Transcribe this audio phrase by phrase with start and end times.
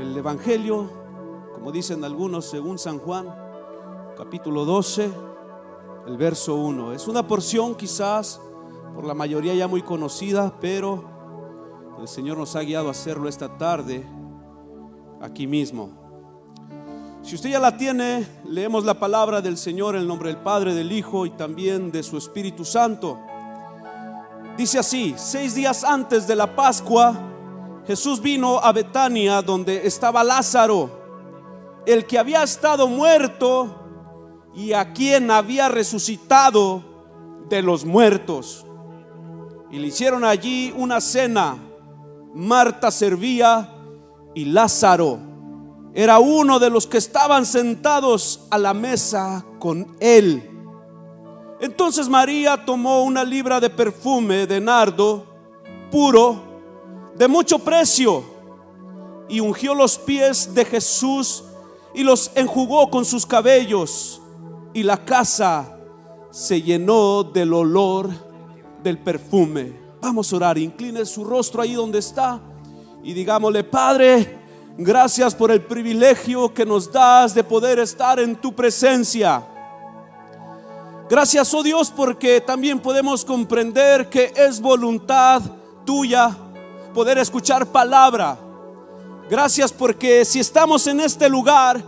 [0.00, 0.90] el Evangelio,
[1.52, 3.26] como dicen algunos, según San Juan,
[4.16, 5.10] capítulo 12,
[6.06, 6.94] el verso 1.
[6.94, 8.40] Es una porción quizás
[8.94, 11.04] por la mayoría ya muy conocida, pero
[12.00, 14.06] el Señor nos ha guiado a hacerlo esta tarde
[15.20, 15.90] aquí mismo.
[17.22, 20.72] Si usted ya la tiene, leemos la palabra del Señor en el nombre del Padre,
[20.74, 23.18] del Hijo y también de su Espíritu Santo.
[24.56, 27.29] Dice así, seis días antes de la Pascua,
[27.90, 33.74] Jesús vino a Betania donde estaba Lázaro, el que había estado muerto
[34.54, 36.84] y a quien había resucitado
[37.48, 38.64] de los muertos.
[39.72, 41.58] Y le hicieron allí una cena.
[42.32, 43.74] Marta servía
[44.36, 45.18] y Lázaro
[45.92, 50.48] era uno de los que estaban sentados a la mesa con él.
[51.58, 55.26] Entonces María tomó una libra de perfume de nardo
[55.90, 56.49] puro,
[57.20, 58.24] de mucho precio,
[59.28, 61.44] y ungió los pies de Jesús
[61.92, 64.22] y los enjugó con sus cabellos,
[64.72, 65.76] y la casa
[66.30, 68.08] se llenó del olor
[68.82, 69.78] del perfume.
[70.00, 72.40] Vamos a orar, incline su rostro ahí donde está
[73.02, 74.38] y digámosle, Padre,
[74.78, 79.44] gracias por el privilegio que nos das de poder estar en tu presencia.
[81.10, 85.42] Gracias, oh Dios, porque también podemos comprender que es voluntad
[85.84, 86.34] tuya
[86.94, 88.38] poder escuchar palabra.
[89.28, 91.82] Gracias porque si estamos en este lugar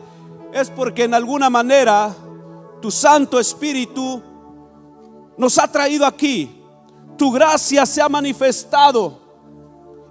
[0.53, 2.15] es porque en alguna manera
[2.81, 4.23] tu Santo Espíritu
[5.37, 6.63] nos ha traído aquí.
[7.17, 9.19] Tu gracia se ha manifestado.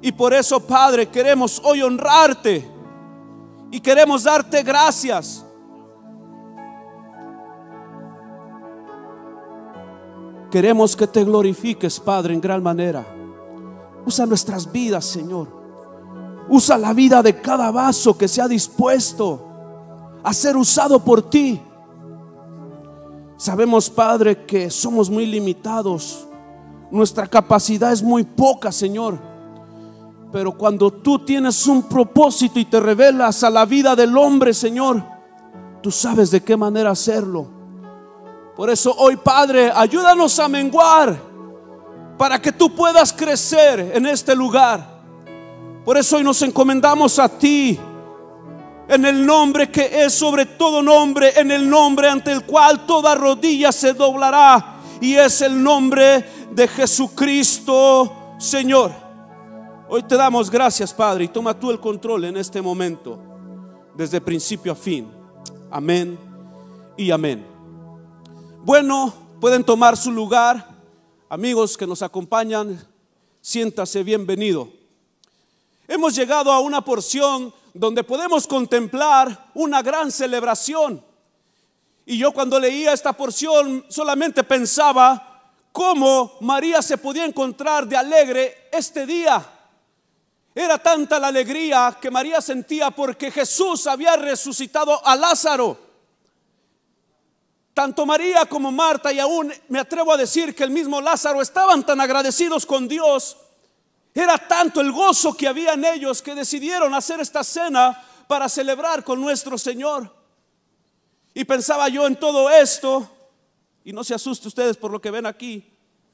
[0.02, 2.68] Y por eso, Padre, queremos hoy honrarte
[3.70, 5.46] y queremos darte gracias.
[10.50, 13.06] Queremos que te glorifiques, Padre, en gran manera.
[14.06, 15.48] Usa nuestras vidas, Señor.
[16.50, 19.48] Usa la vida de cada vaso que se ha dispuesto
[20.24, 21.62] a ser usado por ti.
[23.38, 26.28] Sabemos, Padre, que somos muy limitados.
[26.92, 29.18] Nuestra capacidad es muy poca, Señor.
[30.32, 35.04] Pero cuando tú tienes un propósito y te revelas a la vida del hombre, Señor,
[35.82, 37.48] tú sabes de qué manera hacerlo.
[38.56, 41.31] Por eso hoy, Padre, ayúdanos a menguar
[42.22, 45.02] para que tú puedas crecer en este lugar.
[45.84, 47.80] Por eso hoy nos encomendamos a ti
[48.88, 53.16] en el nombre que es sobre todo nombre, en el nombre ante el cual toda
[53.16, 58.92] rodilla se doblará y es el nombre de Jesucristo, Señor.
[59.90, 63.18] Hoy te damos gracias, Padre, y toma tú el control en este momento,
[63.96, 65.12] desde principio a fin.
[65.72, 66.20] Amén
[66.96, 67.44] y amén.
[68.64, 70.71] Bueno, pueden tomar su lugar.
[71.32, 72.86] Amigos que nos acompañan,
[73.40, 74.68] siéntase bienvenido.
[75.88, 81.02] Hemos llegado a una porción donde podemos contemplar una gran celebración.
[82.06, 88.68] Y yo cuando leía esta porción solamente pensaba cómo María se podía encontrar de alegre
[88.70, 89.42] este día.
[90.54, 95.91] Era tanta la alegría que María sentía porque Jesús había resucitado a Lázaro.
[97.74, 101.86] Tanto María como Marta y aún me atrevo a decir que el mismo Lázaro estaban
[101.86, 103.38] tan agradecidos con Dios.
[104.14, 109.04] Era tanto el gozo que había en ellos que decidieron hacer esta cena para celebrar
[109.04, 110.14] con nuestro Señor.
[111.34, 113.10] Y pensaba yo en todo esto,
[113.86, 115.66] y no se asuste ustedes por lo que ven aquí.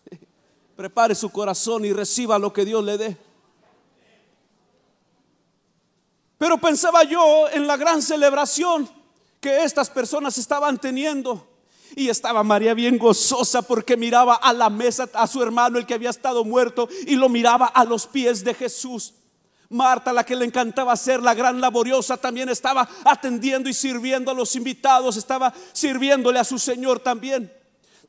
[0.76, 3.18] Prepare su corazón y reciba lo que Dios le dé.
[6.38, 8.88] Pero pensaba yo en la gran celebración
[9.42, 11.47] que estas personas estaban teniendo.
[11.96, 15.94] Y estaba María bien gozosa porque miraba a la mesa a su hermano, el que
[15.94, 19.14] había estado muerto, y lo miraba a los pies de Jesús.
[19.70, 24.34] Marta, la que le encantaba ser la gran laboriosa, también estaba atendiendo y sirviendo a
[24.34, 27.52] los invitados, estaba sirviéndole a su Señor también.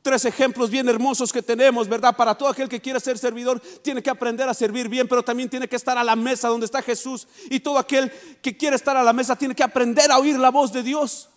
[0.01, 2.15] Tres ejemplos bien hermosos que tenemos, ¿verdad?
[2.15, 5.49] Para todo aquel que quiere ser servidor, tiene que aprender a servir bien, pero también
[5.49, 7.27] tiene que estar a la mesa donde está Jesús.
[7.49, 8.09] Y todo aquel
[8.41, 11.27] que quiere estar a la mesa tiene que aprender a oír la voz de Dios.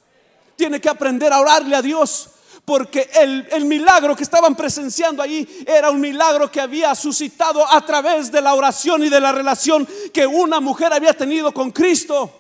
[0.55, 2.29] Tiene que aprender a orarle a Dios.
[2.65, 8.31] Porque el, milagro que estaban presenciando allí era un milagro que había suscitado a través
[8.31, 12.31] de la oración y de la relación que una mujer había tenido con Cristo.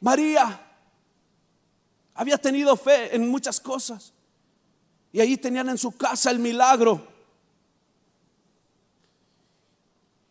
[0.00, 0.60] María
[2.14, 4.12] había tenido fe en muchas cosas.
[5.12, 7.06] Y ahí tenían en su casa el milagro.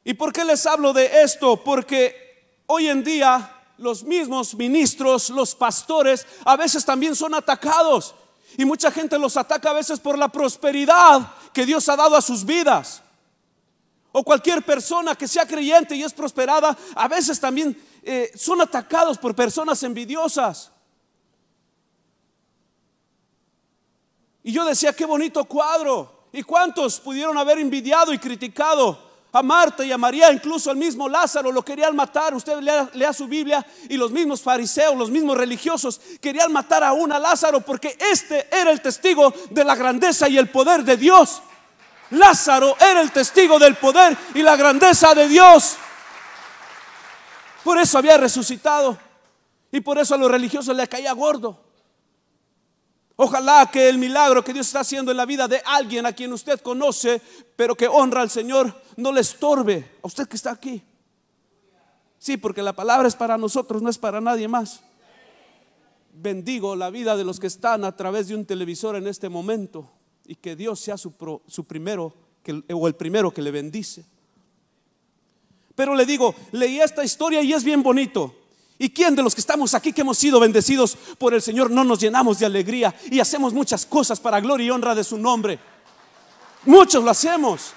[0.03, 1.63] ¿Y por qué les hablo de esto?
[1.63, 8.15] Porque hoy en día los mismos ministros, los pastores, a veces también son atacados.
[8.57, 12.21] Y mucha gente los ataca a veces por la prosperidad que Dios ha dado a
[12.21, 13.01] sus vidas.
[14.13, 19.17] o cualquier persona que sea creyente y es prosperada, a veces también eh, son atacados
[19.17, 20.69] por personas envidiosas.
[24.43, 26.27] Y yo decía, qué bonito cuadro.
[26.33, 30.31] ¿Y cuántos pudieron haber envidiado y criticado a Marta y a María?
[30.31, 32.33] Incluso al mismo Lázaro lo querían matar.
[32.33, 36.93] Usted lea, lea, su Biblia y los mismos fariseos, los mismos religiosos querían matar a
[36.93, 41.41] un Lázaro porque este era el testigo de la grandeza y el poder de Dios.
[42.11, 45.77] Lázaro era el testigo del poder y la grandeza de Dios.
[47.63, 48.97] Por eso había resucitado.
[49.71, 51.70] Y por eso a los religiosos le caía gordo.
[53.15, 56.33] Ojalá que el milagro que Dios está haciendo en la vida de alguien a quien
[56.33, 57.21] usted conoce,
[57.55, 60.83] pero que honra al Señor, no le estorbe a usted que está aquí.
[62.17, 64.81] Sí, porque la palabra es para nosotros, no es para nadie más.
[66.13, 69.89] Bendigo la vida de los que están a través de un televisor en este momento
[70.25, 71.13] y que Dios sea su,
[71.67, 72.13] primero
[72.73, 74.05] o el primero que le bendice.
[75.75, 78.35] Pero le digo, leí esta historia y es bien bonito.
[78.81, 81.83] ¿Y quién de los que estamos aquí que hemos sido bendecidos por el Señor no
[81.83, 85.59] nos llenamos de alegría y hacemos muchas cosas para gloria y honra de su nombre?
[86.65, 87.73] Muchos lo hacemos.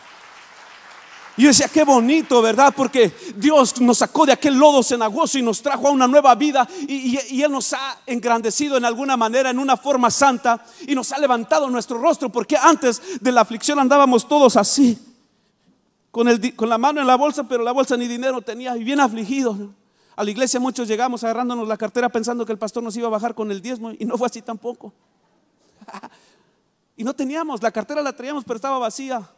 [1.37, 2.73] Y yo decía, qué bonito, ¿verdad?
[2.75, 6.67] Porque Dios nos sacó de aquel lodo cenagoso y nos trajo a una nueva vida.
[6.89, 10.65] Y, Él nos ha engrandecido en alguna manera, en una forma santa.
[10.87, 12.31] Y nos ha levantado nuestro rostro.
[12.31, 14.99] Porque antes de la aflicción andábamos todos así.
[16.11, 18.75] Con, con la mano en la bolsa, pero la bolsa ni dinero tenía.
[18.75, 19.59] Y bien afligidos.
[20.17, 23.11] A la iglesia muchos llegamos agarrándonos la cartera pensando que el pastor nos iba a
[23.11, 23.93] bajar con el diezmo.
[23.93, 24.93] Y no fue así tampoco.
[26.97, 29.29] y no teníamos, la cartera la traíamos, pero estaba vacía.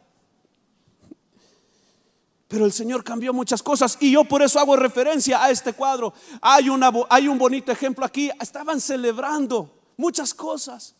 [2.47, 6.13] Pero el Señor cambió muchas cosas y yo por eso hago referencia a este cuadro.
[6.41, 6.67] Hay,
[7.09, 8.31] hay un bonito ejemplo aquí.
[8.39, 10.95] Estaban celebrando muchas cosas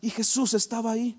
[0.00, 1.18] y Jesús estaba ahí.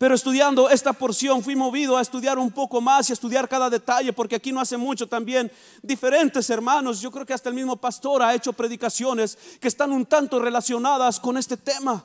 [0.00, 3.68] Pero estudiando esta porción fui movido a estudiar un poco más y a estudiar cada
[3.68, 5.52] detalle, porque aquí no hace mucho también
[5.82, 10.06] diferentes hermanos, yo creo que hasta el mismo pastor ha hecho predicaciones que están un
[10.06, 12.02] tanto relacionadas con este tema.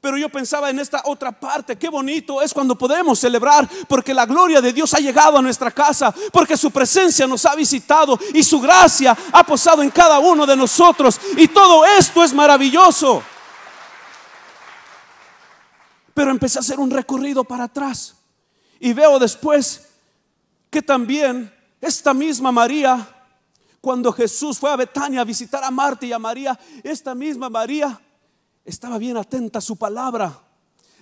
[0.00, 4.24] Pero yo pensaba en esta otra parte, qué bonito es cuando podemos celebrar porque la
[4.24, 8.42] gloria de Dios ha llegado a nuestra casa, porque su presencia nos ha visitado y
[8.42, 11.20] su gracia ha posado en cada uno de nosotros.
[11.36, 13.22] Y todo esto es maravilloso.
[16.16, 18.16] Pero empecé a hacer un recorrido para atrás
[18.80, 19.86] y veo después
[20.70, 23.06] que también esta misma María,
[23.82, 28.00] cuando Jesús fue a Betania a visitar a Marta y a María, esta misma María
[28.64, 30.40] estaba bien atenta a su palabra,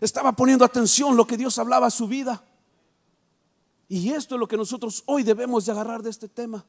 [0.00, 2.42] estaba poniendo atención lo que Dios hablaba a su vida.
[3.88, 6.64] Y esto es lo que nosotros hoy debemos de agarrar de este tema,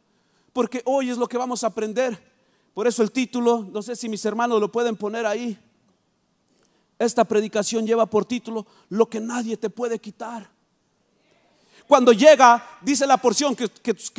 [0.53, 2.31] porque hoy es lo que vamos a aprender.
[2.75, 5.57] Por eso el título, no sé si mis hermanos lo pueden poner ahí.
[6.97, 10.49] Esta predicación lleva por título Lo que nadie te puede quitar.
[11.87, 13.69] Cuando llega, dice la porción que,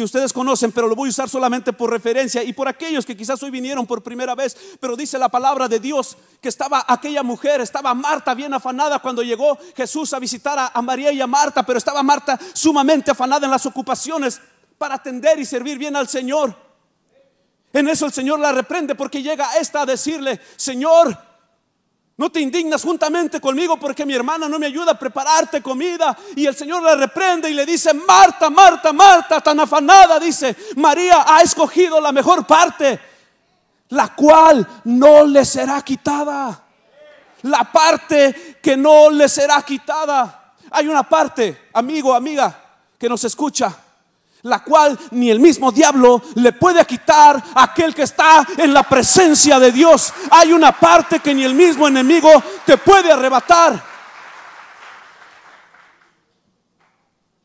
[0.03, 3.43] ustedes conocen, pero lo voy a usar solamente por referencia y por aquellos que quizás
[3.43, 7.61] hoy vinieron por primera vez, pero dice la palabra de Dios que estaba aquella mujer,
[7.61, 11.67] estaba Marta bien afanada cuando llegó Jesús a visitar a, a María y a Marta,
[11.67, 14.41] pero estaba Marta sumamente afanada en las ocupaciones
[14.79, 16.55] para atender y servir bien al Señor.
[17.73, 21.19] En eso el Señor la reprende porque llega esta a decirle, Señor,
[22.19, 26.17] no te indignas juntamente conmigo porque mi hermana no me ayuda a prepararte comida.
[26.35, 31.25] Y el Señor la reprende y le dice, Marta, Marta, Marta, tan afanada, dice, María
[31.29, 32.99] ha escogido la mejor parte,
[33.91, 36.63] la cual no le será quitada.
[37.43, 40.55] La parte que no le será quitada.
[40.71, 42.59] Hay una parte, amigo, amiga,
[42.99, 43.77] que nos escucha
[44.47, 48.85] la cual ni el mismo diablo le puede quitar a aquel que está en la
[48.85, 50.13] presencia de Dios.
[50.31, 52.31] Hay una parte que ni el mismo enemigo
[52.65, 53.83] te puede arrebatar.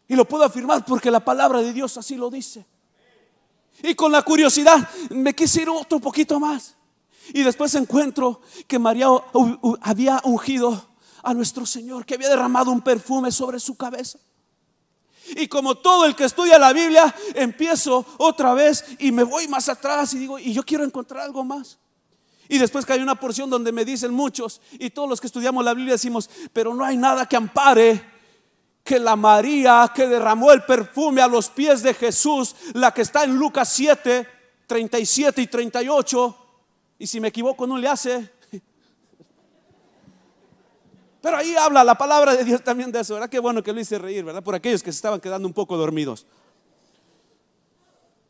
[0.07, 2.65] Y lo puedo afirmar porque la palabra de Dios así lo dice.
[3.81, 6.75] Y con la curiosidad me quise ir otro poquito más.
[7.33, 9.07] Y después encuentro que María
[9.81, 10.89] había ungido
[11.23, 14.19] a nuestro Señor, que había derramado un perfume sobre su cabeza.
[15.29, 19.69] Y como todo el que estudia la Biblia, empiezo otra vez y me voy más
[19.69, 21.77] atrás y digo, y yo quiero encontrar algo más.
[22.49, 25.63] Y después que hay una porción donde me dicen muchos, y todos los que estudiamos
[25.63, 28.03] la Biblia decimos, pero no hay nada que ampare
[28.83, 33.23] que la María que derramó el perfume a los pies de Jesús, la que está
[33.23, 34.27] en Lucas 7,
[34.67, 36.37] 37 y 38,
[36.99, 38.29] y si me equivoco no le hace,
[41.21, 43.29] pero ahí habla la palabra de Dios también de eso, ¿verdad?
[43.29, 44.43] Qué bueno que lo hice reír, ¿verdad?
[44.43, 46.25] Por aquellos que se estaban quedando un poco dormidos.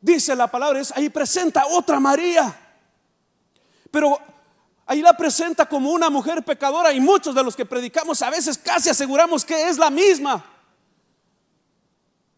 [0.02, 2.54] Dice la palabra, ahí presenta otra María.
[3.90, 4.20] Pero
[4.86, 8.58] ahí la presenta como una mujer pecadora y muchos de los que predicamos a veces
[8.58, 10.44] casi aseguramos que es la misma.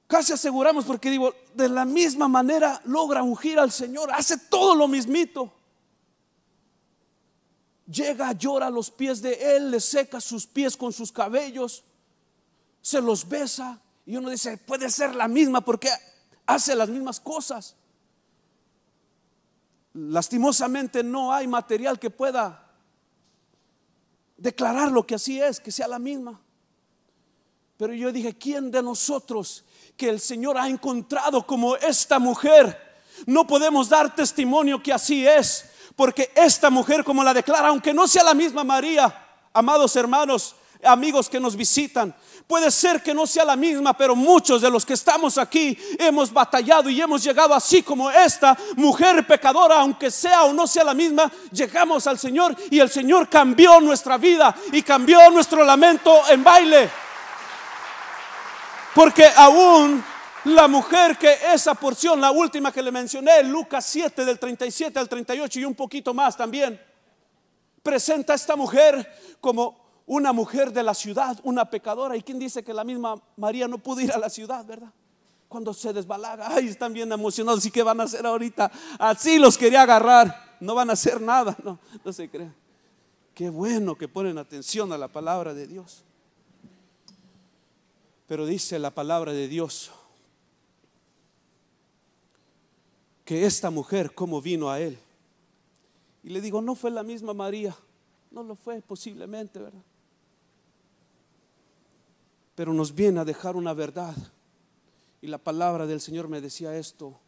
[0.06, 4.88] Casi aseguramos porque digo, de la misma manera logra ungir al Señor, hace todo lo
[4.88, 5.52] mismito.
[7.94, 11.84] Llega, llora a los pies de Él, le seca sus pies con sus cabellos,
[12.82, 15.90] se los besa y uno dice, puede ser la misma porque
[16.46, 17.76] hace las mismas cosas.
[19.94, 22.68] Lastimosamente no hay material que pueda
[24.38, 26.42] declarar lo que así es, que sea la misma.
[27.78, 29.64] Pero yo dije, ¿quién de nosotros
[29.96, 32.76] que el Señor ha encontrado como esta mujer?
[33.28, 38.08] No podemos dar testimonio que así es, porque esta mujer como la declara, aunque no
[38.08, 39.14] sea la misma María,
[39.54, 42.14] amados hermanos, amigos que nos visitan,
[42.48, 46.32] Puede ser que no sea la misma, pero muchos de los que estamos aquí hemos
[46.32, 50.94] batallado y hemos llegado así como esta mujer pecadora, aunque sea o no sea la
[50.94, 56.44] misma, llegamos al Señor y el Señor cambió nuestra vida y cambió nuestro lamento en
[56.44, 56.90] baile.
[58.94, 60.04] Porque aún
[60.46, 65.08] la mujer que esa porción, la última que le mencioné, Lucas 7 del 37 al
[65.08, 66.80] 38 y un poquito más también,
[67.82, 72.18] presenta a esta mujer como una mujer de la ciudad, una pecadora.
[72.18, 74.92] ¿Y quién dice que la misma María no pudo ir a la ciudad, verdad?
[75.48, 77.66] Cuando se desbalaga, ay, están bien emocionados.
[77.66, 78.72] ¿Y qué van a hacer ahorita?
[79.00, 80.58] Así los quería agarrar.
[80.60, 82.56] No van a hacer nada, no, no se crean.
[83.34, 86.04] Qué bueno que ponen atención a la palabra de Dios.
[88.28, 89.92] Pero dice la palabra de Dios
[93.26, 94.98] que esta mujer, como vino a él?
[96.24, 97.76] Y le digo, no fue la misma María.
[98.32, 99.84] No lo fue, posiblemente, ¿verdad?
[102.56, 104.16] Pero nos viene a dejar una verdad.
[105.22, 107.20] Y la palabra del Señor me decía esto.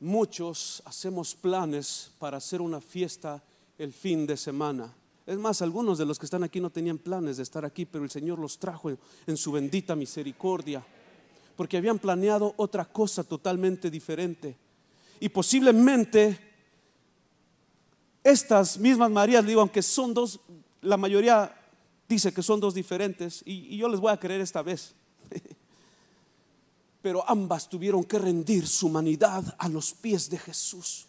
[0.00, 3.42] Muchos hacemos planes para hacer una fiesta
[3.78, 4.92] el fin de semana.
[5.26, 8.04] Es más, algunos de los que están aquí no tenían planes de estar aquí, pero
[8.04, 8.90] el Señor los trajo
[9.26, 10.84] en su bendita misericordia,
[11.56, 14.56] porque habían planeado otra cosa totalmente diferente.
[15.20, 16.38] Y posiblemente
[18.22, 20.40] estas mismas Marías, digo, aunque son dos,
[20.82, 21.54] la mayoría
[22.08, 24.94] dice que son dos diferentes, y, y yo les voy a creer esta vez.
[27.02, 31.06] Pero ambas tuvieron que rendir su humanidad a los pies de Jesús.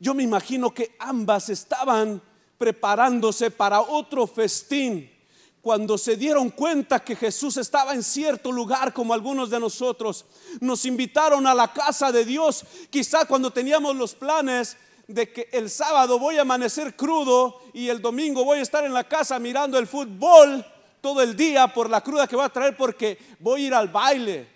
[0.00, 2.22] Yo me imagino que ambas estaban
[2.56, 5.10] preparándose para otro festín
[5.60, 10.24] cuando se dieron cuenta que Jesús estaba en cierto lugar como algunos de nosotros,
[10.60, 14.76] nos invitaron a la casa de Dios, quizá cuando teníamos los planes
[15.08, 18.92] de que el sábado voy a amanecer crudo y el domingo voy a estar en
[18.92, 20.64] la casa mirando el fútbol
[21.00, 23.88] todo el día por la cruda que voy a traer porque voy a ir al
[23.88, 24.48] baile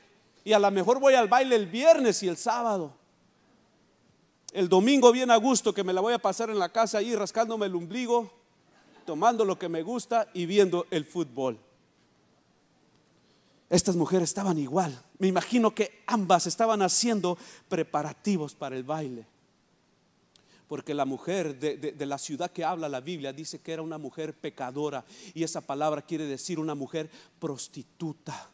[0.45, 2.93] y a lo mejor voy al baile el viernes y el sábado.
[4.53, 7.15] El domingo bien a gusto que me la voy a pasar en la casa ahí
[7.15, 8.31] rascándome el ombligo,
[9.05, 11.59] tomando lo que me gusta y viendo el fútbol.
[13.71, 15.03] Estas mujeres estaban igual.
[15.19, 19.27] Me imagino que ambas estaban haciendo preparativos para el baile
[20.73, 24.33] porque la mujer de, la ciudad que habla la Biblia dice que era una mujer
[24.33, 25.05] pecadora
[25.35, 28.49] y esa palabra quiere decir una mujer prostituta.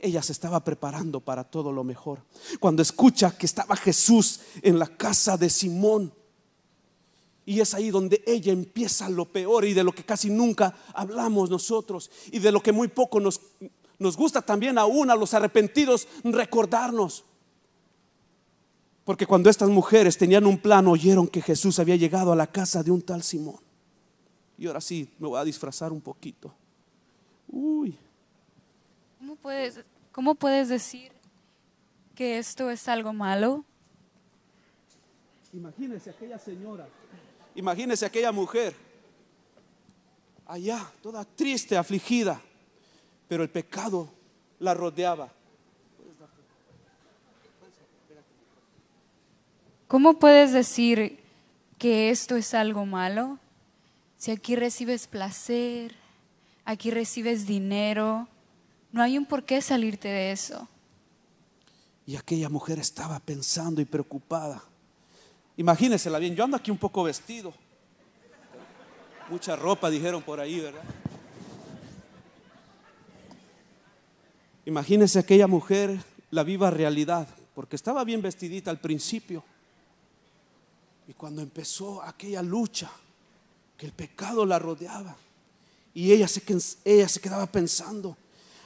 [0.00, 2.24] Ella se estaba preparando para todo lo mejor.
[2.58, 6.12] Cuando escucha que estaba Jesús en la casa de Simón,
[7.46, 11.48] y es ahí donde ella empieza lo peor y de lo que casi nunca hablamos
[11.48, 13.40] nosotros y de lo que muy poco nos,
[13.98, 17.24] nos gusta también aún a los arrepentidos recordarnos.
[19.04, 22.82] Porque cuando estas mujeres tenían un plan, oyeron que Jesús había llegado a la casa
[22.82, 23.60] de un tal Simón.
[24.58, 26.52] Y ahora sí, me voy a disfrazar un poquito.
[27.46, 27.96] Uy.
[29.18, 31.12] ¿Cómo puedes, cómo puedes decir
[32.16, 33.64] que esto es algo malo?
[35.52, 36.88] Imagínese aquella señora,
[37.56, 38.74] imagínese aquella mujer,
[40.46, 42.40] allá, toda triste, afligida,
[43.26, 44.08] pero el pecado
[44.60, 45.32] la rodeaba.
[49.88, 51.20] ¿Cómo puedes decir
[51.78, 53.38] que esto es algo malo?
[54.18, 55.94] Si aquí recibes placer,
[56.64, 58.28] aquí recibes dinero,
[58.92, 60.68] no hay un por qué salirte de eso.
[62.04, 64.62] Y aquella mujer estaba pensando y preocupada.
[65.56, 67.52] Imagínensela bien, yo ando aquí un poco vestido.
[69.30, 70.82] Mucha ropa dijeron por ahí, ¿verdad?
[74.66, 75.98] Imagínese aquella mujer
[76.30, 79.42] la viva realidad, porque estaba bien vestidita al principio.
[81.08, 82.90] Y cuando empezó aquella lucha,
[83.76, 85.16] que el pecado la rodeaba,
[85.94, 86.42] y ella se,
[86.84, 88.16] ella se quedaba pensando,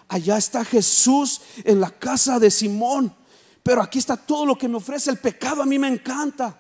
[0.09, 3.15] allá está Jesús en la casa de Simón,
[3.63, 6.60] pero aquí está todo lo que me ofrece el pecado, a mí me encanta.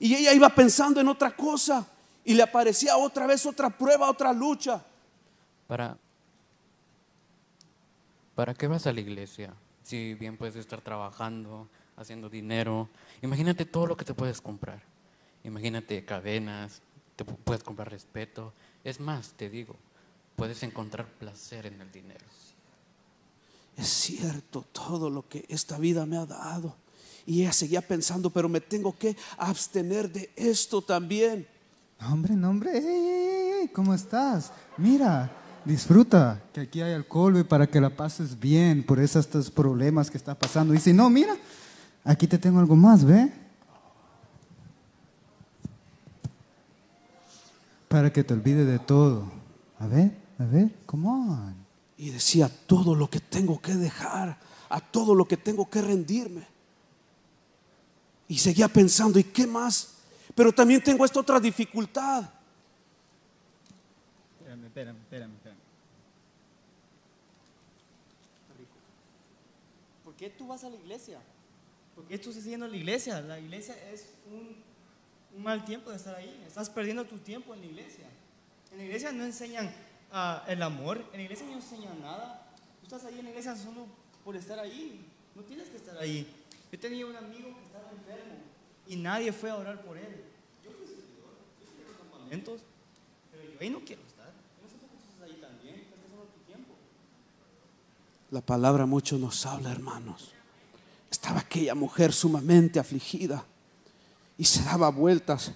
[0.00, 1.86] Y ella iba pensando en otra cosa
[2.24, 4.82] y le aparecía otra vez otra prueba, otra lucha.
[5.68, 5.96] Para,
[8.34, 9.54] ¿para qué vas a la iglesia?
[9.84, 12.88] Si bien puedes estar trabajando, haciendo dinero.
[13.22, 14.80] Imagínate todo lo que te puedes comprar.
[15.44, 16.80] Imagínate cadenas,
[17.16, 18.52] te pu- puedes comprar respeto.
[18.84, 19.76] Es más, te digo,
[20.36, 22.24] puedes encontrar placer en el dinero.
[23.76, 26.76] Es cierto todo lo que esta vida me ha dado.
[27.26, 31.46] Y ella seguía pensando, pero me tengo que abstener de esto también.
[32.08, 34.52] Hombre, no, hombre, ey, ey, ey, ¿cómo estás?
[34.78, 35.30] Mira,
[35.64, 40.10] disfruta, que aquí hay alcohol ve, para que la pases bien por esos estos problemas
[40.10, 40.72] que está pasando.
[40.74, 41.36] Y si no, mira,
[42.04, 43.32] aquí te tengo algo más, ¿ve?
[47.88, 49.30] Para que te olvides de todo.
[49.78, 51.54] A ver, a ver, come on.
[51.96, 56.46] Y decía todo lo que tengo que dejar, a todo lo que tengo que rendirme.
[58.30, 59.94] Y seguía pensando, ¿y qué más?
[60.36, 62.30] Pero también tengo esta otra dificultad.
[64.38, 65.58] Espérame, espérame, espérame, espérame.
[70.04, 71.18] ¿Por qué tú vas a la iglesia?
[71.96, 73.20] ¿Por qué tú estás yendo a la iglesia?
[73.20, 74.54] La iglesia es un,
[75.36, 76.44] un mal tiempo de estar ahí.
[76.46, 78.06] Estás perdiendo tu tiempo en la iglesia.
[78.70, 79.74] En la iglesia no enseñan
[80.12, 82.48] ah, el amor, en la iglesia no enseñan nada.
[82.78, 83.88] Tú estás ahí en la iglesia solo
[84.24, 85.04] por estar ahí.
[85.34, 86.32] No tienes que estar ahí.
[86.70, 88.36] Yo tenía un amigo que enfermo
[88.86, 90.24] y nadie fue a orar por él.
[90.64, 92.60] Yo fui servidor, yo fui a los campamentos,
[93.30, 94.26] pero yo ahí no quiero estar.
[94.26, 96.74] Yo no sé por qué estás ahí también, estás pasando tu tiempo.
[98.30, 100.32] La palabra mucho nos habla, hermanos.
[101.10, 103.44] Estaba aquella mujer sumamente afligida
[104.38, 105.52] y se daba vueltas.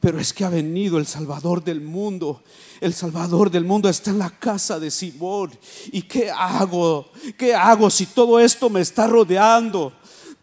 [0.00, 2.42] Pero es que ha venido el Salvador del mundo.
[2.80, 5.50] El Salvador del mundo está en la casa de Simón.
[5.90, 7.10] ¿Y qué hago?
[7.36, 9.92] ¿Qué hago si todo esto me está rodeando?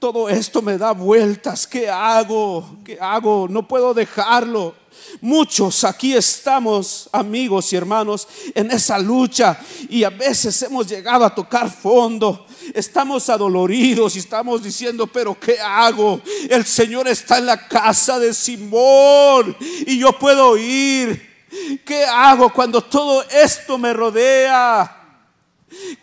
[0.06, 1.66] Todo esto me da vueltas.
[1.66, 2.78] ¿Qué hago?
[2.86, 3.48] ¿Qué hago?
[3.50, 4.76] No puedo dejarlo.
[5.20, 9.60] Muchos aquí estamos, amigos y hermanos, en esa lucha
[9.90, 12.46] y a veces hemos llegado a tocar fondo.
[12.76, 16.22] Estamos adoloridos y estamos diciendo, pero ¿qué hago?
[16.52, 21.50] El Señor está en la casa de Simón y yo puedo ir.
[21.84, 25.18] ¿Qué hago cuando todo esto me rodea?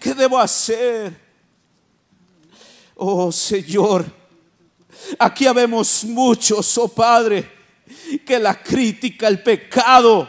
[0.00, 1.21] ¿Qué debo hacer?
[2.96, 4.04] Oh Señor,
[5.18, 7.50] aquí habemos muchos, oh Padre,
[8.24, 10.28] que la crítica, el pecado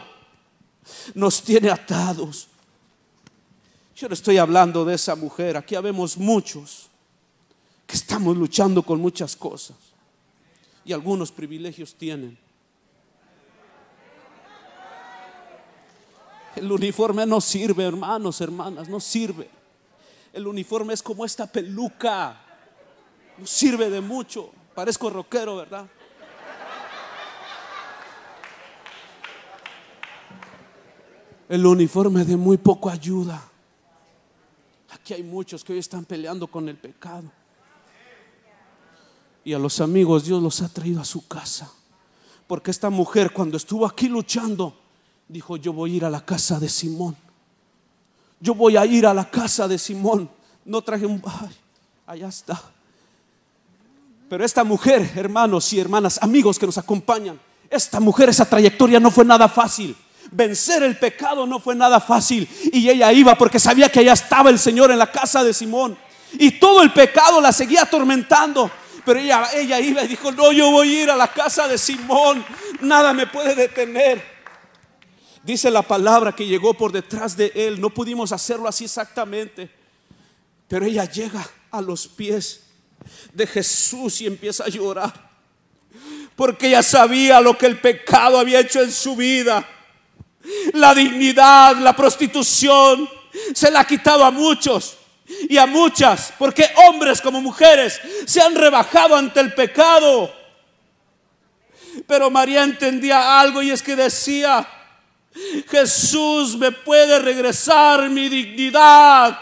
[1.14, 2.48] nos tiene atados.
[3.96, 6.88] Yo no estoy hablando de esa mujer, aquí habemos muchos
[7.86, 9.76] que estamos luchando con muchas cosas
[10.84, 12.38] y algunos privilegios tienen.
[16.56, 19.48] El uniforme no sirve, hermanos, hermanas, no sirve.
[20.32, 22.43] El uniforme es como esta peluca,
[23.38, 24.50] no sirve de mucho.
[24.74, 25.86] Parezco rockero, ¿verdad?
[31.48, 33.42] El uniforme de muy poco ayuda.
[34.90, 37.30] Aquí hay muchos que hoy están peleando con el pecado.
[39.44, 41.70] Y a los amigos Dios los ha traído a su casa.
[42.46, 44.74] Porque esta mujer cuando estuvo aquí luchando,
[45.28, 47.16] dijo, yo voy a ir a la casa de Simón.
[48.40, 50.30] Yo voy a ir a la casa de Simón.
[50.64, 51.22] No traje un...
[51.24, 51.54] Ay,
[52.06, 52.73] allá está.
[54.28, 57.38] Pero esta mujer, hermanos y hermanas, amigos que nos acompañan,
[57.70, 59.96] esta mujer, esa trayectoria no fue nada fácil.
[60.30, 62.48] Vencer el pecado no fue nada fácil.
[62.72, 65.96] Y ella iba porque sabía que allá estaba el Señor en la casa de Simón.
[66.32, 68.70] Y todo el pecado la seguía atormentando.
[69.04, 71.76] Pero ella, ella iba y dijo, no, yo voy a ir a la casa de
[71.76, 72.44] Simón.
[72.80, 74.34] Nada me puede detener.
[75.42, 77.80] Dice la palabra que llegó por detrás de él.
[77.80, 79.70] No pudimos hacerlo así exactamente.
[80.68, 82.63] Pero ella llega a los pies
[83.32, 85.12] de Jesús y empieza a llorar.
[86.36, 89.66] Porque ella sabía lo que el pecado había hecho en su vida.
[90.72, 93.08] La dignidad, la prostitución,
[93.54, 94.96] se la ha quitado a muchos
[95.48, 96.32] y a muchas.
[96.38, 100.32] Porque hombres como mujeres se han rebajado ante el pecado.
[102.06, 104.68] Pero María entendía algo y es que decía,
[105.68, 109.38] Jesús me puede regresar mi dignidad.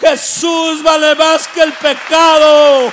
[0.00, 2.92] Jesús vale más que el pecado.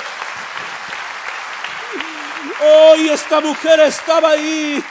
[2.62, 4.84] Hoy esta mujer estaba ahí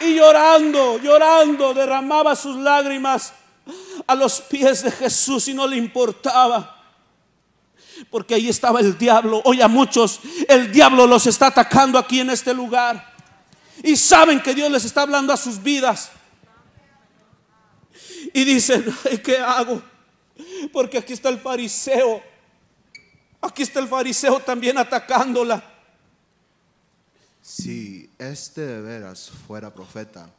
[0.00, 3.32] y llorando, llorando, derramaba sus lágrimas
[4.06, 6.82] a los pies de Jesús y no le importaba.
[8.10, 9.40] Porque ahí estaba el diablo.
[9.44, 13.14] Hoy a muchos el diablo los está atacando aquí en este lugar.
[13.82, 16.10] Y saben que Dios les está hablando a sus vidas.
[18.32, 19.80] Y dicen, "Ay, ¿qué hago?
[20.72, 22.22] Porque aquí está el fariseo.
[23.40, 25.62] Aquí está el fariseo también atacándola.
[27.42, 30.30] Si este de veras fuera profeta,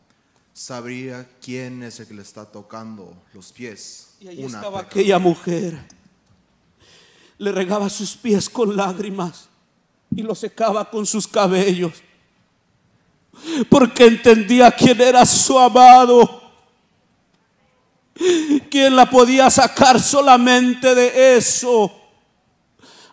[0.53, 4.15] sabría quién es el que le está tocando los pies.
[4.19, 4.87] Y ahí Una estaba pecadora.
[4.87, 5.77] aquella mujer.
[7.37, 9.49] Le regaba sus pies con lágrimas
[10.15, 12.01] y lo secaba con sus cabellos.
[13.69, 16.41] Porque entendía quién era su amado.
[18.69, 21.91] Quién la podía sacar solamente de eso.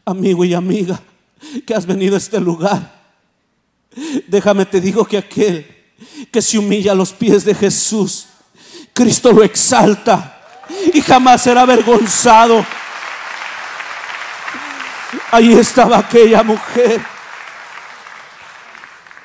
[0.04, 1.00] Amigo y amiga,
[1.66, 3.02] que has venido a este lugar.
[4.26, 5.66] Déjame te digo que aquel
[6.30, 8.26] que se humilla a los pies de Jesús,
[8.92, 10.40] Cristo lo exalta
[10.92, 12.64] y jamás será avergonzado.
[15.30, 17.00] Ahí estaba aquella mujer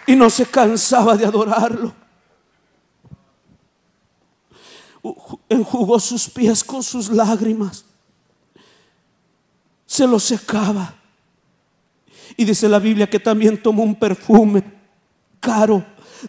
[0.06, 1.94] y no se cansaba de adorarlo.
[5.50, 7.86] Enjugó sus pies con sus lágrimas,
[9.86, 10.94] se los secaba.
[12.36, 14.64] Y dice la Biblia que también tomó un perfume
[15.40, 15.84] caro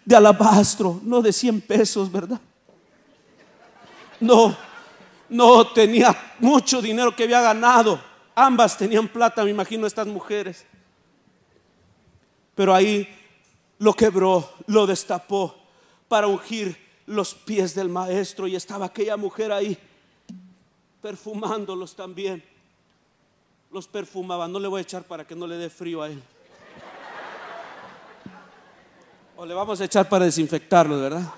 [0.05, 2.39] de alabastro, no de 100 pesos, ¿verdad?
[4.19, 4.55] No,
[5.29, 8.01] no tenía mucho dinero que había ganado.
[8.35, 10.65] Ambas tenían plata, me imagino, estas mujeres.
[12.55, 13.07] Pero ahí
[13.77, 15.55] lo quebró, lo destapó
[16.07, 19.77] para ungir los pies del maestro y estaba aquella mujer ahí
[21.01, 22.43] perfumándolos también.
[23.71, 26.21] Los perfumaba, no le voy a echar para que no le dé frío a él.
[29.37, 31.33] O le vamos a echar para desinfectarlos, ¿verdad?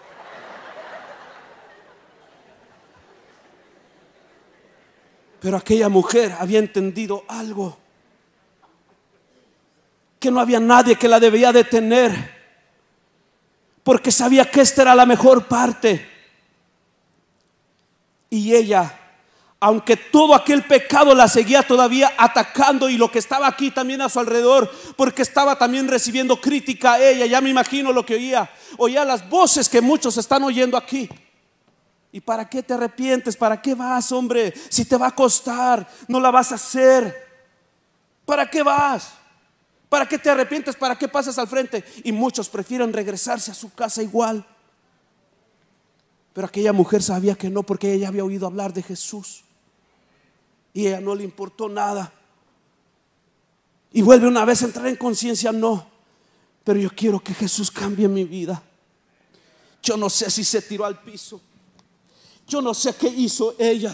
[5.39, 7.77] Pero aquella mujer había entendido algo.
[10.19, 12.40] Que no había nadie que la debía detener.
[13.83, 16.09] Porque sabía que esta era la mejor parte.
[18.29, 18.97] Y ella,
[19.59, 24.09] aunque todo aquel pecado la seguía todavía atacando y lo que estaba aquí también a
[24.09, 28.49] su alrededor, porque estaba también recibiendo crítica a ella, ya me imagino lo que oía.
[28.77, 31.09] Oía las voces que muchos están oyendo aquí.
[32.11, 33.37] ¿Y para qué te arrepientes?
[33.37, 34.53] ¿Para qué vas, hombre?
[34.69, 37.29] Si te va a costar, no la vas a hacer.
[38.25, 39.13] ¿Para qué vas?
[39.91, 40.77] ¿Para qué te arrepientes?
[40.77, 41.83] ¿Para qué pasas al frente?
[42.05, 44.45] Y muchos prefieren regresarse a su casa igual.
[46.31, 49.43] Pero aquella mujer sabía que no porque ella había oído hablar de Jesús.
[50.73, 52.13] Y ella no le importó nada.
[53.91, 55.85] Y vuelve una vez a entrar en conciencia, no.
[56.63, 58.63] Pero yo quiero que Jesús cambie mi vida.
[59.83, 61.41] Yo no sé si se tiró al piso.
[62.47, 63.93] Yo no sé qué hizo ella,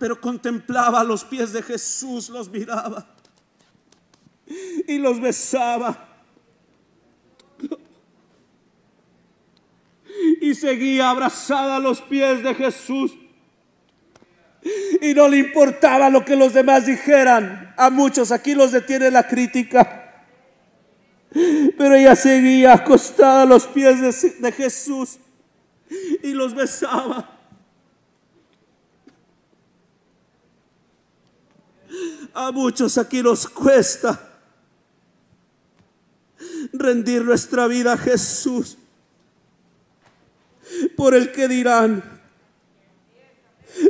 [0.00, 3.19] pero contemplaba los pies de Jesús, los miraba
[4.86, 6.08] y los besaba.
[10.40, 13.12] Y seguía abrazada a los pies de Jesús.
[15.00, 17.74] Y no le importaba lo que los demás dijeran.
[17.76, 20.24] A muchos aquí los detiene la crítica.
[21.32, 25.18] Pero ella seguía acostada a los pies de, Jesús
[26.22, 27.38] y los besaba.
[32.34, 34.29] A muchos aquí nos cuesta
[36.90, 38.76] rendir nuestra vida a Jesús
[40.96, 42.02] por el que dirán,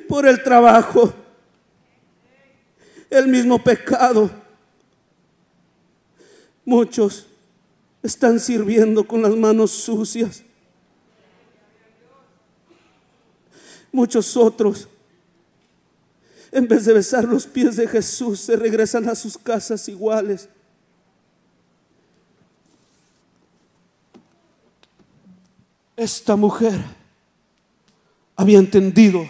[0.09, 1.13] por el trabajo,
[3.09, 4.31] el mismo pecado.
[6.65, 7.27] Muchos
[8.03, 10.43] están sirviendo con las manos sucias.
[13.93, 14.89] Muchos otros,
[16.53, 20.49] en vez de besar los pies de Jesús, se regresan a sus casas iguales.
[26.01, 26.83] Esta mujer
[28.35, 29.29] había entendido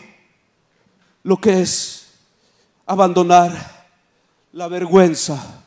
[1.25, 2.11] lo que es
[2.87, 3.89] abandonar
[4.53, 5.65] la vergüenza,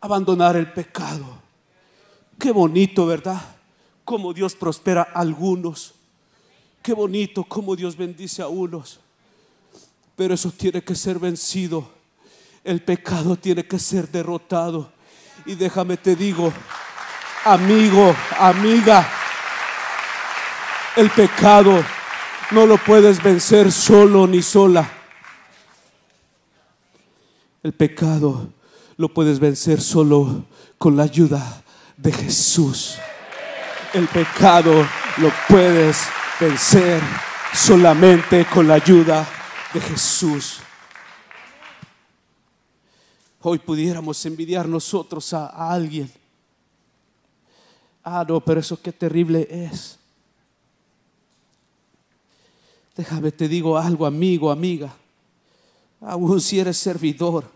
[0.00, 1.26] abandonar el pecado.
[2.38, 3.38] Qué bonito, ¿verdad?
[4.02, 5.92] Cómo Dios prospera a algunos.
[6.80, 8.98] Qué bonito cómo Dios bendice a unos.
[10.16, 11.86] Pero eso tiene que ser vencido.
[12.64, 14.90] El pecado tiene que ser derrotado.
[15.44, 16.50] Y déjame te digo,
[17.44, 19.17] amigo, amiga,
[20.98, 21.84] el pecado
[22.50, 24.90] no lo puedes vencer solo ni sola.
[27.62, 28.48] El pecado
[28.96, 31.62] lo puedes vencer solo con la ayuda
[31.96, 32.98] de Jesús.
[33.94, 34.72] El pecado
[35.18, 35.98] lo puedes
[36.40, 37.00] vencer
[37.54, 39.24] solamente con la ayuda
[39.72, 40.58] de Jesús.
[43.40, 46.10] Hoy pudiéramos envidiar nosotros a, alguien.
[48.02, 49.97] Ah, no, pero eso qué terrible es.
[52.98, 54.92] Déjame te digo algo, amigo, amiga.
[56.00, 57.48] Aún si eres servidor,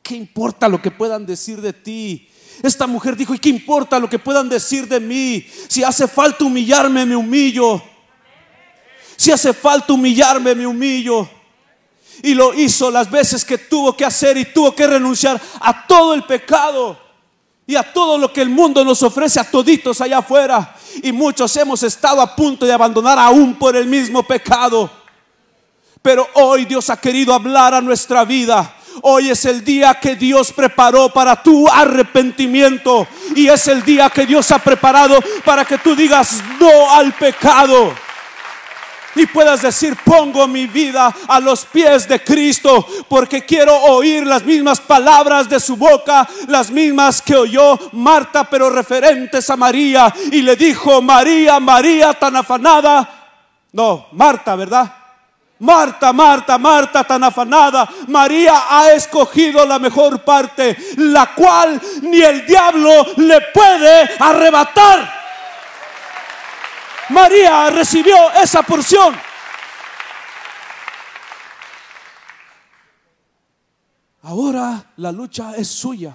[0.00, 2.28] ¿qué importa lo que puedan decir de ti?
[2.62, 5.44] Esta mujer dijo, ¿y qué importa lo que puedan decir de mí?
[5.66, 7.82] Si hace falta humillarme, me humillo.
[9.16, 11.28] Si hace falta humillarme, me humillo.
[12.22, 16.14] Y lo hizo las veces que tuvo que hacer y tuvo que renunciar a todo
[16.14, 16.96] el pecado
[17.70, 20.74] y a todo lo que el mundo nos ofrece a toditos allá afuera.
[21.04, 24.90] Y muchos hemos estado a punto de abandonar aún por el mismo pecado.
[26.02, 28.74] Pero hoy Dios ha querido hablar a nuestra vida.
[29.02, 33.06] Hoy es el día que Dios preparó para tu arrepentimiento.
[33.36, 37.94] Y es el día que Dios ha preparado para que tú digas no al pecado.
[39.16, 44.44] Y puedas decir, pongo mi vida a los pies de Cristo porque quiero oír las
[44.44, 50.14] mismas palabras de su boca, las mismas que oyó Marta, pero referentes a María.
[50.30, 53.08] Y le dijo, María, María, tan afanada.
[53.72, 54.94] No, Marta, ¿verdad?
[55.60, 57.88] Marta, Marta, Marta, tan afanada.
[58.08, 65.19] María ha escogido la mejor parte, la cual ni el diablo le puede arrebatar.
[67.10, 69.14] María recibió esa porción.
[74.22, 76.14] Ahora la lucha es suya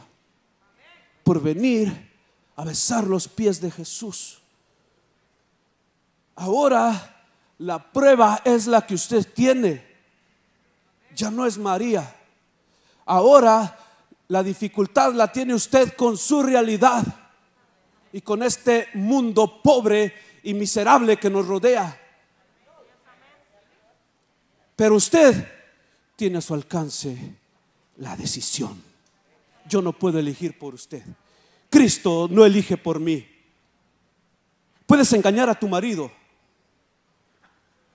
[1.24, 2.12] por venir
[2.56, 4.40] a besar los pies de Jesús.
[6.36, 7.26] Ahora
[7.58, 9.86] la prueba es la que usted tiene.
[11.14, 12.16] Ya no es María.
[13.06, 13.78] Ahora
[14.30, 17.04] la dificultad la tiene usted con su realidad
[18.14, 22.00] y con este mundo pobre y miserable que nos rodea.
[24.76, 25.48] Pero usted
[26.16, 27.18] tiene a su alcance
[27.98, 28.82] la decisión.
[29.68, 31.04] Yo no puedo elegir por usted.
[31.70, 33.28] Cristo no elige por mí.
[34.86, 36.12] Puedes engañar a tu marido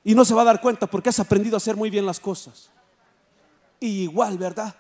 [0.03, 2.19] y no se va a dar cuenta porque has aprendido a hacer muy bien las
[2.19, 2.69] cosas.
[3.79, 4.75] Y igual, ¿verdad?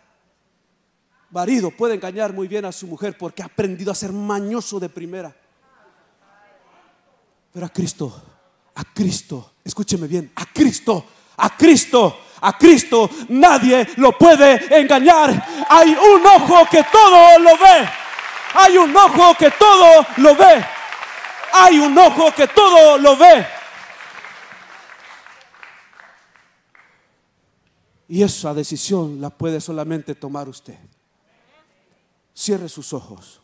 [1.31, 4.89] Marido puede engañar muy bien a su mujer porque ha aprendido a ser mañoso de
[4.89, 5.37] primera.
[7.53, 8.23] Pero a Cristo,
[8.75, 11.05] a Cristo, escúcheme bien, a Cristo,
[11.37, 15.67] a Cristo, a Cristo nadie lo puede engañar.
[15.69, 17.89] Hay un ojo que todo lo ve.
[18.55, 20.65] Hay un ojo que todo lo ve.
[21.53, 23.47] Hay un ojo que todo lo ve.
[28.09, 30.79] Y esa decisión la puede solamente tomar usted.
[32.35, 33.41] Cierre sus ojos.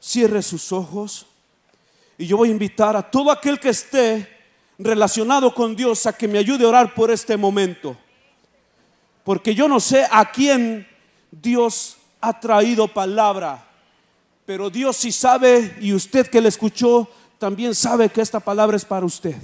[0.00, 1.26] Cierre sus ojos.
[2.18, 4.28] Y yo voy a invitar a todo aquel que esté
[4.78, 7.96] relacionado con Dios a que me ayude a orar por este momento.
[9.24, 10.86] Porque yo no sé a quién
[11.30, 13.64] Dios ha traído palabra,
[14.44, 18.84] pero Dios sí sabe y usted que le escuchó también sabe que esta palabra es
[18.84, 19.36] para usted.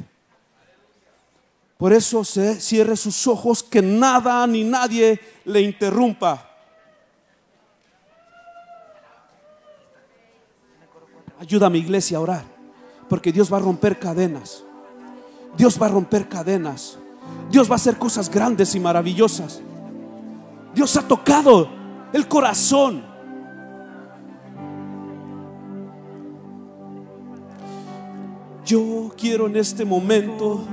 [1.77, 6.51] Por eso se cierre sus ojos, que nada ni nadie le interrumpa.
[11.39, 12.45] Ayuda a mi iglesia a orar,
[13.09, 14.65] porque Dios va a romper cadenas.
[15.57, 16.99] Dios va a romper cadenas.
[17.51, 19.61] Dios va a hacer cosas grandes y maravillosas.
[20.75, 21.69] Dios ha tocado
[22.13, 23.03] el corazón.
[28.65, 30.65] Yo quiero en este momento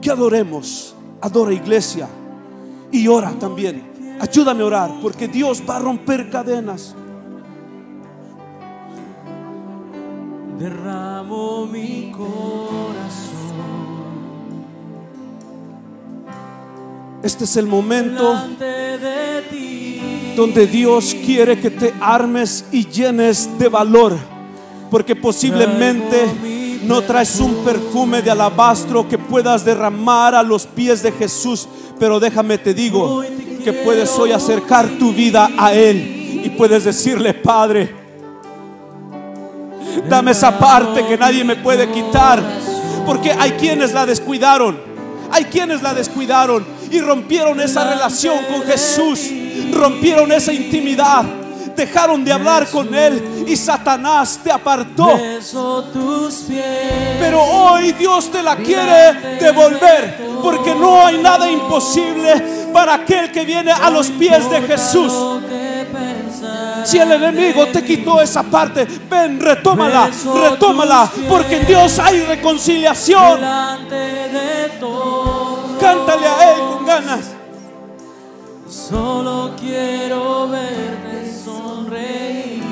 [0.00, 0.96] que adoremos.
[1.22, 2.08] Adora iglesia
[2.90, 4.16] y ora también.
[4.20, 6.94] Ayúdame a orar porque Dios va a romper cadenas.
[10.60, 13.00] Derramo mi corazón.
[17.22, 20.34] Este es el momento delante de ti.
[20.36, 24.18] donde Dios quiere que te armes y llenes de valor,
[24.90, 26.26] porque posiblemente
[26.84, 31.68] no traes un perfume de alabastro que puedas derramar a los pies de Jesús,
[31.98, 33.22] pero déjame te digo
[33.64, 37.99] que puedes hoy acercar tu vida a Él y puedes decirle, Padre,
[40.08, 42.42] dame esa parte que nadie me puede quitar,
[43.06, 44.78] porque hay quienes la descuidaron,
[45.30, 49.30] hay quienes la descuidaron y rompieron esa relación con Jesús,
[49.72, 51.24] rompieron esa intimidad,
[51.76, 55.18] dejaron de hablar con Él y Satanás te apartó.
[57.18, 63.44] Pero hoy Dios te la quiere devolver, porque no hay nada imposible para aquel que
[63.44, 65.12] viene a los pies de Jesús.
[66.90, 73.40] Si el enemigo te quitó esa parte, ven, retómala, retómala, porque en Dios hay reconciliación.
[75.80, 77.30] Cántale a Él con ganas.
[78.68, 82.64] Solo quiero verte sonreír.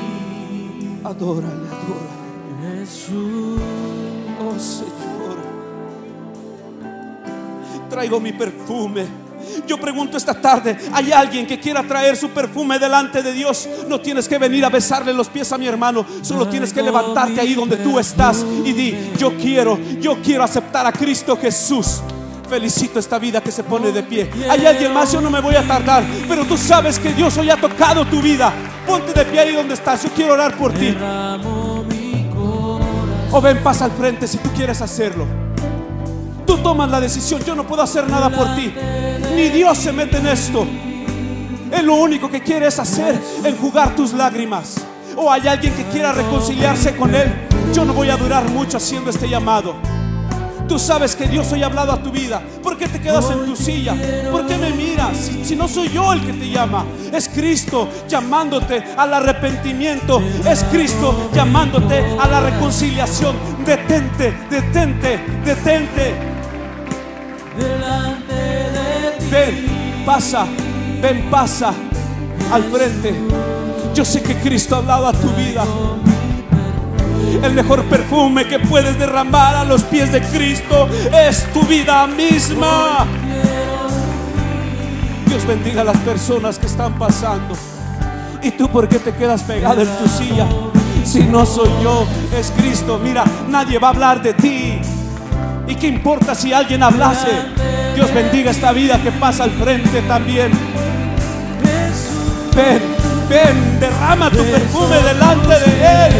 [1.05, 2.09] Adórale, adórale.
[2.77, 3.61] Jesús.
[4.41, 5.37] Oh Señor,
[7.89, 9.28] traigo mi perfume.
[9.67, 13.67] Yo pregunto esta tarde, ¿hay alguien que quiera traer su perfume delante de Dios?
[13.87, 17.39] No tienes que venir a besarle los pies a mi hermano, solo tienes que levantarte
[17.39, 22.01] ahí donde tú estás y di, yo quiero, yo quiero aceptar a Cristo Jesús.
[22.49, 24.29] Felicito esta vida que se pone de pie.
[24.49, 27.49] Hay alguien más, yo no me voy a tardar, pero tú sabes que Dios hoy
[27.51, 28.51] ha tocado tu vida.
[28.87, 30.95] Ponte de pie ahí donde estás, yo quiero orar por ti.
[33.31, 35.48] O ven, pasa al frente si tú quieres hacerlo.
[36.49, 38.73] Tú tomas la decisión, yo no puedo hacer nada por ti.
[39.35, 40.65] Ni Dios se mete en esto.
[41.71, 44.77] Él lo único que quiere es hacer enjugar tus lágrimas.
[45.15, 47.31] O hay alguien que quiera reconciliarse con Él.
[47.71, 49.75] Yo no voy a durar mucho haciendo este llamado.
[50.67, 52.41] Tú sabes que Dios hoy ha hablado a tu vida.
[52.63, 53.95] ¿Por qué te quedas en tu silla?
[54.31, 55.17] ¿Por qué me miras?
[55.17, 56.83] Si, si no soy yo el que te llama,
[57.13, 60.19] es Cristo llamándote al arrepentimiento.
[60.43, 63.35] Es Cristo llamándote a la reconciliación.
[63.63, 66.38] Detente, detente, detente.
[67.59, 69.25] Delante de ti.
[69.31, 70.45] Ven, pasa,
[71.01, 71.73] ven, pasa
[72.51, 73.13] al frente.
[73.93, 75.63] Yo sé que Cristo ha hablado a tu vida.
[77.43, 80.87] El mejor perfume que puedes derramar a los pies de Cristo
[81.27, 83.05] es tu vida misma.
[85.25, 87.55] Dios bendiga a las personas que están pasando.
[88.41, 90.47] ¿Y tú por qué te quedas pegado en tu silla?
[91.03, 92.05] Si no soy yo,
[92.37, 92.99] es Cristo.
[93.01, 94.33] Mira, nadie va a hablar de.
[95.69, 97.29] ¿Y qué importa si alguien hablase?
[97.93, 100.51] Dios bendiga esta vida que pasa al frente también.
[102.55, 102.81] Ven,
[103.29, 106.13] ven, derrama tu perfume delante de Él.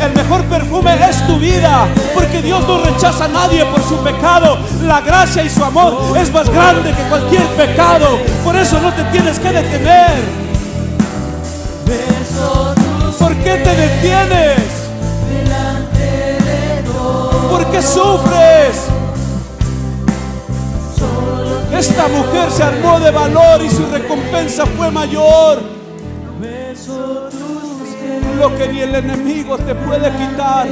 [0.00, 4.58] El mejor perfume es tu vida, porque Dios no rechaza a nadie por su pecado.
[4.82, 8.18] La gracia y su amor es más grande que cualquier pecado.
[8.42, 10.10] Por eso no te tienes que detener.
[13.18, 14.79] ¿Por qué te detienes?
[17.60, 17.70] Delante de todos.
[17.70, 18.86] ¿Por qué sufres?
[21.72, 25.58] Esta mujer se armó de valor y su recompensa fue mayor.
[28.38, 30.66] Lo que ni el enemigo te puede quitar.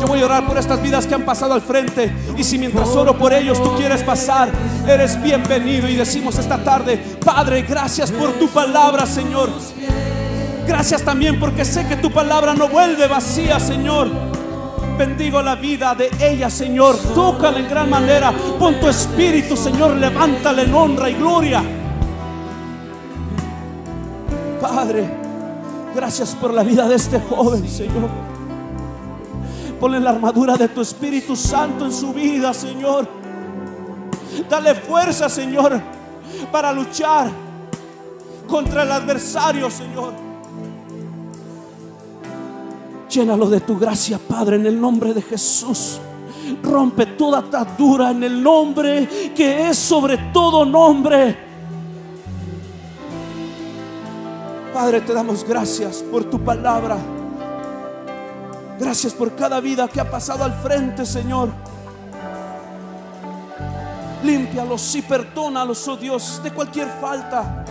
[0.00, 2.12] Yo voy a orar por estas vidas que han pasado al frente.
[2.36, 4.50] Y si mientras oro por ellos tú quieres pasar,
[4.86, 5.88] eres bienvenido.
[5.88, 9.50] Y decimos esta tarde, Padre, gracias por tu palabra, Señor.
[10.66, 14.27] Gracias también porque sé que tu palabra no vuelve vacía, Señor.
[14.98, 16.96] Bendigo la vida de ella, Señor.
[17.14, 18.32] Tócala en gran manera.
[18.58, 19.94] Pon tu espíritu, Señor.
[19.94, 21.62] Levántala en honra y gloria.
[24.60, 25.08] Padre,
[25.94, 28.10] gracias por la vida de este joven, Señor.
[29.78, 33.08] Ponle la armadura de tu Espíritu Santo en su vida, Señor.
[34.50, 35.80] Dale fuerza, Señor,
[36.50, 37.30] para luchar
[38.48, 40.27] contra el adversario, Señor.
[43.08, 45.98] Llénalo de tu gracia, Padre, en el nombre de Jesús.
[46.62, 51.36] Rompe toda atadura en el nombre que es sobre todo nombre.
[54.74, 56.98] Padre, te damos gracias por tu palabra.
[58.78, 61.48] Gracias por cada vida que ha pasado al frente, Señor.
[64.22, 67.64] Límpialos y perdónalos, oh Dios, de cualquier falta.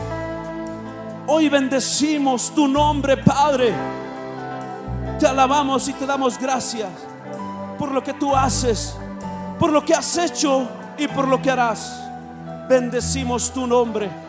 [1.27, 3.73] Hoy bendecimos tu nombre, Padre.
[5.19, 6.89] Te alabamos y te damos gracias
[7.79, 8.95] por lo que tú haces,
[9.59, 12.03] por lo que has hecho y por lo que harás.
[12.69, 14.26] Bendecimos tu nombre.